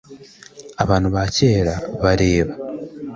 Abantu 0.83 1.07
bake 1.15 1.49
bareba 2.03 2.53